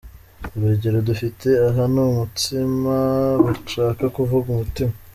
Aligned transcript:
Urugero 0.55 0.97
dufite 1.09 1.47
aha 1.67 1.83
ni 1.93 2.01
‘umutsima…’ 2.09 2.95
bashaka 3.43 4.03
kuvuga 4.15 4.47
‘umutima’. 4.55 4.93